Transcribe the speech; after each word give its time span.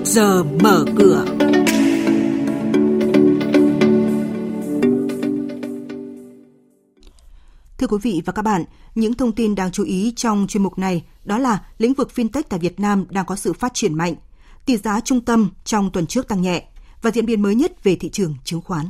trước 0.00 0.06
giờ 0.06 0.44
mở 0.44 0.84
cửa. 0.96 1.24
Thưa 7.78 7.86
quý 7.86 7.98
vị 8.02 8.22
và 8.26 8.32
các 8.32 8.42
bạn, 8.42 8.64
những 8.94 9.14
thông 9.14 9.32
tin 9.32 9.54
đáng 9.54 9.72
chú 9.72 9.84
ý 9.84 10.12
trong 10.16 10.46
chuyên 10.48 10.62
mục 10.62 10.78
này 10.78 11.04
đó 11.24 11.38
là 11.38 11.64
lĩnh 11.78 11.94
vực 11.94 12.10
fintech 12.14 12.42
tại 12.48 12.58
Việt 12.58 12.80
Nam 12.80 13.04
đang 13.10 13.26
có 13.26 13.36
sự 13.36 13.52
phát 13.52 13.74
triển 13.74 13.94
mạnh. 13.94 14.14
Tỷ 14.66 14.76
giá 14.76 15.00
trung 15.00 15.20
tâm 15.20 15.50
trong 15.64 15.90
tuần 15.90 16.06
trước 16.06 16.28
tăng 16.28 16.42
nhẹ 16.42 16.64
và 17.02 17.10
diễn 17.10 17.26
biến 17.26 17.42
mới 17.42 17.54
nhất 17.54 17.84
về 17.84 17.96
thị 17.96 18.10
trường 18.10 18.34
chứng 18.44 18.60
khoán. 18.60 18.86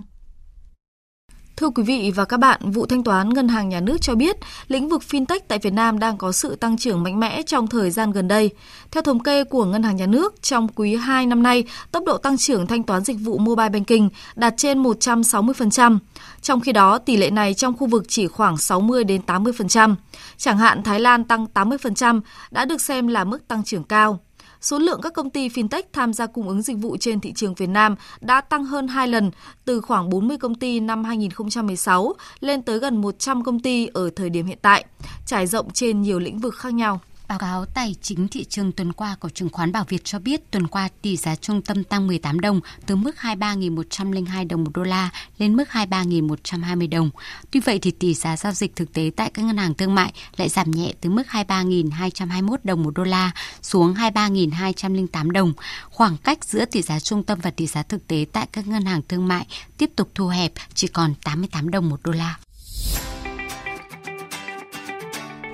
Thưa 1.61 1.70
quý 1.70 1.82
vị 1.82 2.12
và 2.14 2.24
các 2.24 2.36
bạn, 2.36 2.70
vụ 2.70 2.86
thanh 2.86 3.04
toán 3.04 3.29
ngân 3.29 3.48
hàng 3.48 3.68
nhà 3.68 3.80
nước 3.80 3.96
cho 4.00 4.14
biết 4.14 4.36
lĩnh 4.68 4.88
vực 4.88 5.02
fintech 5.11 5.40
tại 5.48 5.58
Việt 5.58 5.72
Nam 5.72 5.98
đang 5.98 6.18
có 6.18 6.32
sự 6.32 6.56
tăng 6.56 6.79
trưởng 6.79 7.02
mạnh 7.02 7.20
mẽ 7.20 7.43
trong 7.43 7.66
thời 7.66 7.90
gian 7.90 8.12
gần 8.12 8.29
đây. 8.29 8.50
Theo 8.90 9.02
thống 9.02 9.21
kê 9.22 9.44
của 9.44 9.64
ngân 9.64 9.82
hàng 9.82 9.96
nhà 9.96 10.07
nước, 10.07 10.43
trong 10.43 10.68
quý 10.68 10.96
2 10.96 11.26
năm 11.26 11.43
nay, 11.43 11.64
tốc 11.93 12.04
độ 12.07 12.16
tăng 12.16 12.36
trưởng 12.36 12.66
thanh 12.66 12.82
toán 12.82 13.04
dịch 13.04 13.16
vụ 13.21 13.38
mobile 13.38 13.68
banking 13.68 14.08
đạt 14.35 14.54
trên 14.57 14.82
160%. 14.82 15.99
Trong 16.43 16.61
khi 16.61 16.72
đó, 16.72 16.99
tỷ 16.99 17.16
lệ 17.16 17.30
này 17.30 17.54
trong 17.54 17.77
khu 17.77 17.86
vực 17.86 18.04
chỉ 18.08 18.27
khoảng 18.27 18.57
60 18.57 19.04
đến 19.04 19.21
80%. 19.27 19.94
Chẳng 20.36 20.58
hạn 20.58 20.82
Thái 20.82 21.00
Lan 21.00 21.24
tăng 21.24 21.46
80% 21.54 22.21
đã 22.50 22.64
được 22.64 22.80
xem 22.80 23.08
là 23.08 23.24
mức 23.24 23.49
tăng 23.49 23.64
trưởng 23.64 23.85
cao 23.85 24.21
số 24.61 24.79
lượng 24.79 25.00
các 25.03 25.13
công 25.13 25.31
ty 25.31 25.49
fintech 25.49 25.82
tham 25.93 26.13
gia 26.13 26.27
cung 26.27 26.49
ứng 26.49 26.63
dịch 26.63 26.77
vụ 26.77 26.96
trên 26.96 27.21
thị 27.21 27.32
trường 27.32 27.55
Việt 27.55 27.69
Nam 27.69 27.96
đã 28.21 28.41
tăng 28.41 28.64
hơn 28.64 28.89
2 28.89 29.09
lần, 29.09 29.31
từ 29.64 29.81
khoảng 29.81 30.11
40 30.11 30.39
công 30.39 30.55
ty 30.55 30.81
năm 30.81 31.05
2016 31.05 32.14
lên 32.41 32.62
tới 32.62 32.78
gần 32.78 33.00
100 33.00 33.45
công 33.45 33.61
ty 33.61 33.86
ở 33.86 34.11
thời 34.17 34.31
điểm 34.31 34.47
hiện 34.47 34.59
tại, 34.62 34.84
trải 35.27 35.47
rộng 35.47 35.70
trên 35.70 36.03
nhiều 36.03 36.19
lĩnh 36.19 36.39
vực 36.39 36.55
khác 36.55 36.75
nhau. 36.75 37.00
Báo 37.30 37.39
cáo 37.39 37.66
tài 37.66 37.94
chính 38.02 38.28
thị 38.28 38.44
trường 38.44 38.72
tuần 38.72 38.92
qua 38.92 39.16
của 39.20 39.28
chứng 39.28 39.48
khoán 39.48 39.72
Bảo 39.72 39.84
Việt 39.88 40.05
cho 40.05 40.19
biết, 40.19 40.50
tuần 40.50 40.66
qua 40.66 40.88
tỷ 41.02 41.16
giá 41.16 41.36
trung 41.36 41.62
tâm 41.62 41.84
tăng 41.84 42.06
18 42.06 42.41
đồng, 42.41 42.60
từ 42.86 42.96
mức 42.96 43.16
23.102 43.20 44.48
đồng 44.48 44.64
một 44.64 44.70
đô 44.74 44.82
la 44.82 45.10
lên 45.38 45.56
mức 45.56 45.64
23.120 45.70 46.90
đồng. 46.90 47.10
Tuy 47.50 47.60
vậy 47.60 47.78
thì 47.78 47.90
tỷ 47.90 48.14
giá 48.14 48.36
giao 48.36 48.52
dịch 48.52 48.77
thực 48.77 48.92
tế 48.92 49.10
tại 49.16 49.30
các 49.34 49.42
ngân 49.42 49.56
hàng 49.56 49.74
thương 49.74 49.94
mại 49.94 50.12
lại 50.36 50.48
giảm 50.48 50.70
nhẹ 50.70 50.92
từ 51.00 51.10
mức 51.10 51.22
23.221 51.30 52.56
đồng 52.64 52.82
một 52.82 52.94
đô 52.94 53.05
la 53.05 53.30
xuống 53.62 53.94
23.208 53.94 55.30
đồng. 55.30 55.52
Khoảng 55.90 56.16
cách 56.16 56.44
giữa 56.44 56.64
tỷ 56.64 56.83
giá 56.83 57.00
trung 57.00 57.22
tâm 57.22 57.38
và 57.42 57.50
tỷ 57.50 57.66
giá 57.66 57.83
thực 57.83 58.06
tế 58.06 58.27
tại 58.33 58.46
các 58.52 58.66
ngân 58.66 58.84
hàng 58.84 59.00
thương 59.08 59.28
mại 59.28 59.46
tiếp 59.78 59.90
tục 59.96 60.10
thu 60.14 60.28
hẹp, 60.28 60.52
chỉ 60.74 60.86
còn 60.86 61.14
88 61.24 61.70
đồng 61.70 61.88
một 61.88 62.00
đô 62.02 62.12
la. 62.12 62.36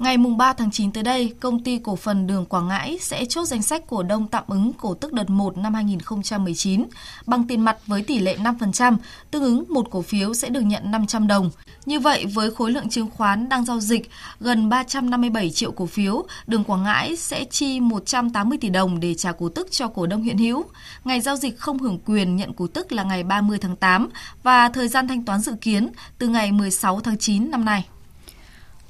Ngày 0.00 0.16
3 0.16 0.52
tháng 0.52 0.70
9 0.70 0.92
tới 0.92 1.02
đây, 1.02 1.34
công 1.40 1.62
ty 1.62 1.78
cổ 1.78 1.96
phần 1.96 2.26
Đường 2.26 2.46
Quảng 2.46 2.68
Ngãi 2.68 2.98
sẽ 3.00 3.24
chốt 3.24 3.44
danh 3.44 3.62
sách 3.62 3.82
cổ 3.88 4.02
đông 4.02 4.28
tạm 4.28 4.44
ứng 4.46 4.72
cổ 4.72 4.94
tức 4.94 5.12
đợt 5.12 5.30
1 5.30 5.58
năm 5.58 5.74
2019 5.74 6.84
bằng 7.26 7.46
tiền 7.46 7.60
mặt 7.60 7.76
với 7.86 8.02
tỷ 8.02 8.18
lệ 8.18 8.36
5%, 8.36 8.96
tương 9.30 9.42
ứng 9.42 9.64
một 9.68 9.90
cổ 9.90 10.02
phiếu 10.02 10.34
sẽ 10.34 10.48
được 10.48 10.60
nhận 10.60 10.90
500 10.90 11.26
đồng. 11.26 11.50
Như 11.86 12.00
vậy, 12.00 12.26
với 12.26 12.50
khối 12.50 12.70
lượng 12.70 12.88
chứng 12.88 13.10
khoán 13.10 13.48
đang 13.48 13.64
giao 13.64 13.80
dịch 13.80 14.10
gần 14.40 14.68
357 14.68 15.50
triệu 15.50 15.72
cổ 15.72 15.86
phiếu, 15.86 16.24
Đường 16.46 16.64
Quảng 16.64 16.82
Ngãi 16.82 17.16
sẽ 17.16 17.44
chi 17.44 17.80
180 17.80 18.58
tỷ 18.60 18.68
đồng 18.68 19.00
để 19.00 19.14
trả 19.14 19.32
cổ 19.32 19.48
tức 19.48 19.68
cho 19.70 19.88
cổ 19.88 20.06
đông 20.06 20.22
hiện 20.22 20.38
hữu. 20.38 20.64
Ngày 21.04 21.20
giao 21.20 21.36
dịch 21.36 21.58
không 21.58 21.78
hưởng 21.78 21.98
quyền 22.06 22.36
nhận 22.36 22.52
cổ 22.52 22.66
tức 22.66 22.92
là 22.92 23.02
ngày 23.02 23.22
30 23.22 23.58
tháng 23.60 23.76
8 23.76 24.08
và 24.42 24.68
thời 24.68 24.88
gian 24.88 25.08
thanh 25.08 25.24
toán 25.24 25.40
dự 25.40 25.52
kiến 25.60 25.88
từ 26.18 26.28
ngày 26.28 26.52
16 26.52 27.00
tháng 27.00 27.18
9 27.18 27.50
năm 27.50 27.64
nay. 27.64 27.84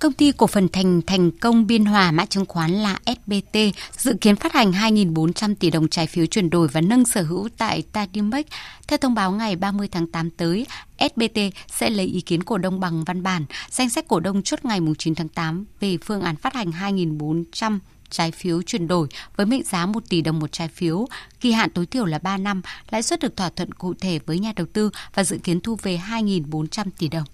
Công 0.00 0.12
ty 0.12 0.32
cổ 0.32 0.46
phần 0.46 0.68
Thành 0.68 1.02
Thành 1.06 1.30
Công 1.30 1.66
Biên 1.66 1.84
Hòa 1.84 2.10
mã 2.12 2.26
chứng 2.26 2.46
khoán 2.46 2.70
là 2.70 2.98
SBT 3.06 3.58
dự 3.96 4.14
kiến 4.20 4.36
phát 4.36 4.52
hành 4.52 4.72
2.400 4.72 5.54
tỷ 5.54 5.70
đồng 5.70 5.88
trái 5.88 6.06
phiếu 6.06 6.26
chuyển 6.26 6.50
đổi 6.50 6.68
và 6.68 6.80
nâng 6.80 7.04
sở 7.04 7.22
hữu 7.22 7.48
tại 7.58 7.82
Tadimex. 7.92 8.46
Theo 8.88 8.98
thông 8.98 9.14
báo 9.14 9.32
ngày 9.32 9.56
30 9.56 9.88
tháng 9.90 10.06
8 10.06 10.30
tới, 10.30 10.66
SBT 10.98 11.40
sẽ 11.66 11.90
lấy 11.90 12.06
ý 12.06 12.20
kiến 12.20 12.42
cổ 12.42 12.58
đông 12.58 12.80
bằng 12.80 13.04
văn 13.04 13.22
bản, 13.22 13.44
danh 13.70 13.90
sách 13.90 14.08
cổ 14.08 14.20
đông 14.20 14.42
chốt 14.42 14.60
ngày 14.62 14.80
9 14.98 15.14
tháng 15.14 15.28
8 15.28 15.64
về 15.80 15.98
phương 16.04 16.20
án 16.20 16.36
phát 16.36 16.54
hành 16.54 16.70
2.400 16.70 17.78
trái 18.10 18.30
phiếu 18.30 18.62
chuyển 18.62 18.88
đổi 18.88 19.08
với 19.36 19.46
mệnh 19.46 19.64
giá 19.64 19.86
1 19.86 20.02
tỷ 20.08 20.20
đồng 20.22 20.38
một 20.38 20.52
trái 20.52 20.68
phiếu, 20.68 21.06
kỳ 21.40 21.52
hạn 21.52 21.70
tối 21.70 21.86
thiểu 21.86 22.04
là 22.04 22.18
3 22.18 22.36
năm, 22.36 22.62
lãi 22.90 23.02
suất 23.02 23.20
được 23.20 23.36
thỏa 23.36 23.50
thuận 23.50 23.72
cụ 23.72 23.94
thể 23.94 24.20
với 24.26 24.38
nhà 24.38 24.52
đầu 24.56 24.66
tư 24.72 24.90
và 25.14 25.24
dự 25.24 25.38
kiến 25.38 25.60
thu 25.60 25.76
về 25.82 26.00
2.400 26.08 26.84
tỷ 26.98 27.08
đồng. 27.08 27.24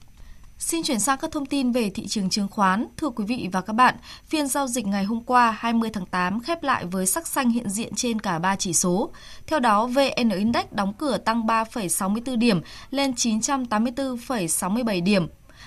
Xin 0.59 0.83
chuyển 0.83 1.01
sang 1.01 1.19
các 1.19 1.31
thông 1.31 1.47
tin 1.47 1.73
về 1.73 1.91
thị 1.91 2.07
trường 2.07 2.31
chứng 2.31 2.49
khoán. 2.49 2.87
Thưa 2.97 3.11
quý 3.11 3.25
vị 3.25 3.49
và 3.53 3.61
các 3.61 3.73
bạn, 3.73 3.95
phiên 4.25 4.47
giao 4.47 4.67
dịch 4.67 4.87
ngày 4.87 5.05
hôm 5.05 5.21
qua 5.25 5.51
20 5.59 5.91
tháng 5.93 6.07
8 6.07 6.41
khép 6.41 6.63
lại 6.63 6.85
với 6.85 7.07
sắc 7.07 7.27
xanh 7.27 7.51
hiện 7.51 7.71
diện 7.71 7.95
trên 7.95 8.21
cả 8.21 8.39
3 8.39 8.57
chỉ 8.57 8.73
số. 8.73 9.11
Theo 9.47 9.61
đó, 9.61 9.87
VN 9.87 10.31
Index 10.31 10.65
đóng 10.71 10.93
cửa 10.99 11.19
tăng 11.19 11.47
3,64 11.47 12.37
điểm 12.37 12.61
lên 12.91 13.13
984,67 13.13 15.05
điểm. 15.05 15.27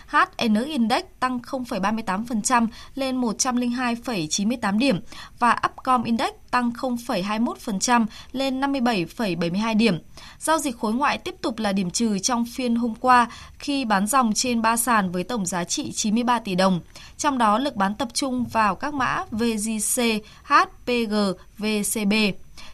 HN 0.09 0.63
Index 0.65 1.03
tăng 1.19 1.39
0,38% 1.39 2.67
lên 2.95 3.21
102,98 3.21 4.77
điểm 4.77 4.99
và 5.39 5.59
Upcom 5.71 6.03
Index 6.03 6.29
tăng 6.51 6.71
0,21% 6.71 8.05
lên 8.31 8.61
57,72 8.61 9.77
điểm. 9.77 9.99
Giao 10.39 10.57
dịch 10.57 10.77
khối 10.77 10.93
ngoại 10.93 11.17
tiếp 11.17 11.35
tục 11.41 11.59
là 11.59 11.73
điểm 11.73 11.89
trừ 11.89 12.19
trong 12.19 12.45
phiên 12.45 12.75
hôm 12.75 12.95
qua 12.95 13.27
khi 13.59 13.85
bán 13.85 14.07
dòng 14.07 14.33
trên 14.33 14.61
3 14.61 14.77
sàn 14.77 15.11
với 15.11 15.23
tổng 15.23 15.45
giá 15.45 15.63
trị 15.63 15.91
93 15.91 16.39
tỷ 16.39 16.55
đồng. 16.55 16.79
Trong 17.17 17.37
đó 17.37 17.57
lực 17.57 17.75
bán 17.75 17.95
tập 17.95 18.07
trung 18.13 18.45
vào 18.45 18.75
các 18.75 18.93
mã 18.93 19.23
VGC, 19.31 20.01
HPG, 20.43 21.13
VCB. 21.57 22.13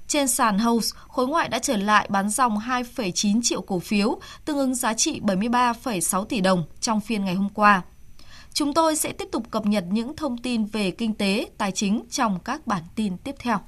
Trên 0.08 0.28
sàn 0.28 0.60
House, 0.60 0.98
khối 1.08 1.28
ngoại 1.28 1.50
đã 1.50 1.60
trở 1.60 1.78
lại 1.78 2.08
bán 2.12 2.30
dòng 2.30 2.58
2,9 2.58 3.40
triệu 3.44 3.62
cổ 3.62 3.80
phiếu, 3.80 4.20
tương 4.46 4.58
ứng 4.58 4.76
giá 4.76 4.94
trị 4.94 5.20
73,6 5.24 6.26
tỷ 6.26 6.42
đồng 6.42 6.64
trong 6.80 7.02
phiên 7.02 7.26
ngày 7.26 7.36
hôm 7.36 7.50
qua. 7.50 7.82
Chúng 8.54 8.74
tôi 8.74 8.96
sẽ 8.96 9.12
tiếp 9.12 9.28
tục 9.32 9.44
cập 9.52 9.66
nhật 9.66 9.84
những 9.90 10.16
thông 10.16 10.38
tin 10.38 10.66
về 10.66 10.92
kinh 10.92 11.14
tế, 11.14 11.50
tài 11.58 11.72
chính 11.72 12.04
trong 12.10 12.40
các 12.40 12.68
bản 12.68 12.84
tin 12.96 13.18
tiếp 13.18 13.36
theo. 13.40 13.60